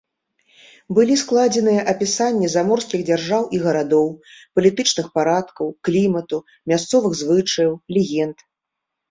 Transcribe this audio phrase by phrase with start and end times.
[0.97, 4.09] Былі складзеныя апісанні заморскіх дзяржаў і гарадоў,
[4.61, 6.37] палітычных парадкаў, клімату,
[6.75, 8.37] мясцовых звычаяў, легенд.